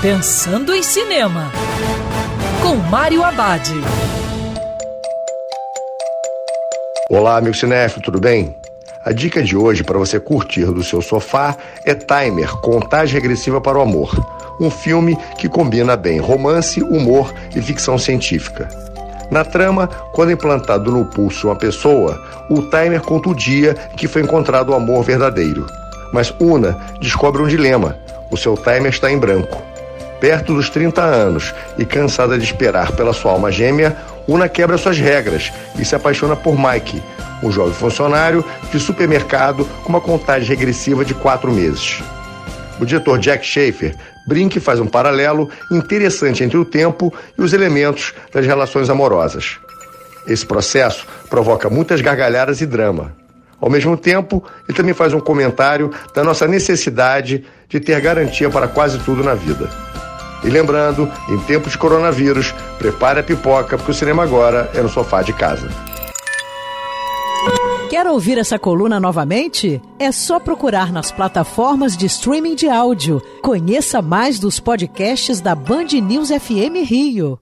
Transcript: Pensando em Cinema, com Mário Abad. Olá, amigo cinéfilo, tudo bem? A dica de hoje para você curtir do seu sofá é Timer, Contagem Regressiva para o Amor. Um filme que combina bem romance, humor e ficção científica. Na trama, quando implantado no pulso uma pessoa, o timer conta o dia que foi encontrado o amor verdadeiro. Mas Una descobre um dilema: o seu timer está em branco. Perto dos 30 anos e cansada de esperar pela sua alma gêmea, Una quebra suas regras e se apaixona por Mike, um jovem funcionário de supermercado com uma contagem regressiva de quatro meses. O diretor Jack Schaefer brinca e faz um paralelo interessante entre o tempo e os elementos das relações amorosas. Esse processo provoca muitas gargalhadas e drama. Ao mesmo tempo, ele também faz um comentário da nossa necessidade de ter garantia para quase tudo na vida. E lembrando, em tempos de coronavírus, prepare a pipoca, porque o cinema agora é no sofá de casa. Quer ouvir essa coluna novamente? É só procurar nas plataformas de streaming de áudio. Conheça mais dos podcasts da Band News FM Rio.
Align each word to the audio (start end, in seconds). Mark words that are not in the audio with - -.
Pensando 0.00 0.72
em 0.72 0.80
Cinema, 0.80 1.50
com 2.62 2.76
Mário 2.76 3.24
Abad. 3.24 3.68
Olá, 7.10 7.36
amigo 7.36 7.56
cinéfilo, 7.56 8.04
tudo 8.04 8.20
bem? 8.20 8.54
A 9.04 9.10
dica 9.10 9.42
de 9.42 9.56
hoje 9.56 9.82
para 9.82 9.98
você 9.98 10.20
curtir 10.20 10.66
do 10.66 10.84
seu 10.84 11.02
sofá 11.02 11.56
é 11.84 11.96
Timer, 11.96 12.48
Contagem 12.60 13.20
Regressiva 13.20 13.60
para 13.60 13.76
o 13.76 13.80
Amor. 13.80 14.14
Um 14.60 14.70
filme 14.70 15.18
que 15.36 15.48
combina 15.48 15.96
bem 15.96 16.20
romance, 16.20 16.80
humor 16.80 17.34
e 17.56 17.60
ficção 17.60 17.98
científica. 17.98 18.68
Na 19.32 19.44
trama, 19.44 19.88
quando 20.12 20.30
implantado 20.30 20.92
no 20.92 21.06
pulso 21.06 21.48
uma 21.48 21.56
pessoa, 21.56 22.16
o 22.48 22.62
timer 22.62 23.00
conta 23.00 23.30
o 23.30 23.34
dia 23.34 23.74
que 23.96 24.06
foi 24.06 24.22
encontrado 24.22 24.68
o 24.68 24.74
amor 24.74 25.02
verdadeiro. 25.02 25.66
Mas 26.12 26.32
Una 26.38 26.78
descobre 27.00 27.42
um 27.42 27.48
dilema: 27.48 27.98
o 28.30 28.36
seu 28.36 28.56
timer 28.56 28.90
está 28.90 29.10
em 29.10 29.18
branco. 29.18 29.60
Perto 30.20 30.54
dos 30.54 30.68
30 30.70 31.00
anos 31.02 31.54
e 31.78 31.84
cansada 31.84 32.36
de 32.36 32.44
esperar 32.44 32.92
pela 32.92 33.12
sua 33.12 33.32
alma 33.32 33.52
gêmea, 33.52 33.96
Una 34.28 34.46
quebra 34.46 34.76
suas 34.76 34.98
regras 34.98 35.50
e 35.78 35.86
se 35.86 35.94
apaixona 35.94 36.36
por 36.36 36.54
Mike, 36.54 37.02
um 37.42 37.50
jovem 37.50 37.72
funcionário 37.72 38.44
de 38.70 38.78
supermercado 38.78 39.64
com 39.82 39.88
uma 39.88 40.02
contagem 40.02 40.46
regressiva 40.46 41.02
de 41.02 41.14
quatro 41.14 41.50
meses. 41.50 42.02
O 42.78 42.84
diretor 42.84 43.18
Jack 43.18 43.44
Schaefer 43.46 43.96
brinca 44.26 44.58
e 44.58 44.60
faz 44.60 44.80
um 44.80 44.86
paralelo 44.86 45.48
interessante 45.72 46.44
entre 46.44 46.58
o 46.58 46.64
tempo 46.64 47.10
e 47.38 47.42
os 47.42 47.54
elementos 47.54 48.12
das 48.30 48.44
relações 48.44 48.90
amorosas. 48.90 49.58
Esse 50.26 50.44
processo 50.44 51.06
provoca 51.30 51.70
muitas 51.70 52.02
gargalhadas 52.02 52.60
e 52.60 52.66
drama. 52.66 53.16
Ao 53.58 53.70
mesmo 53.70 53.96
tempo, 53.96 54.44
ele 54.68 54.76
também 54.76 54.92
faz 54.92 55.14
um 55.14 55.20
comentário 55.20 55.90
da 56.14 56.22
nossa 56.22 56.46
necessidade 56.46 57.46
de 57.66 57.80
ter 57.80 57.98
garantia 58.02 58.50
para 58.50 58.68
quase 58.68 58.98
tudo 58.98 59.24
na 59.24 59.34
vida. 59.34 59.87
E 60.42 60.48
lembrando, 60.48 61.10
em 61.28 61.38
tempos 61.40 61.72
de 61.72 61.78
coronavírus, 61.78 62.54
prepare 62.78 63.20
a 63.20 63.22
pipoca, 63.22 63.76
porque 63.76 63.90
o 63.90 63.94
cinema 63.94 64.22
agora 64.22 64.70
é 64.74 64.80
no 64.80 64.88
sofá 64.88 65.22
de 65.22 65.32
casa. 65.32 65.68
Quer 67.88 68.06
ouvir 68.06 68.36
essa 68.36 68.58
coluna 68.58 69.00
novamente? 69.00 69.80
É 69.98 70.12
só 70.12 70.38
procurar 70.38 70.92
nas 70.92 71.10
plataformas 71.10 71.96
de 71.96 72.04
streaming 72.04 72.54
de 72.54 72.68
áudio. 72.68 73.22
Conheça 73.42 74.02
mais 74.02 74.38
dos 74.38 74.60
podcasts 74.60 75.40
da 75.40 75.54
Band 75.54 75.86
News 76.02 76.28
FM 76.28 76.84
Rio. 76.84 77.38